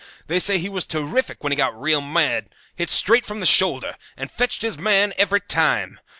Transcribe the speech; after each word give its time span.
They 0.25 0.39
say 0.39 0.57
he 0.57 0.67
was 0.67 0.87
terrific 0.87 1.43
when 1.43 1.51
he 1.51 1.55
got 1.55 1.79
real 1.79 2.01
mad, 2.01 2.49
hit 2.75 2.89
straight 2.89 3.23
from 3.23 3.39
the 3.39 3.45
shoulder, 3.45 3.97
and 4.17 4.31
fetched 4.31 4.63
his 4.63 4.75
man 4.75 5.13
every 5.15 5.41
time. 5.41 5.99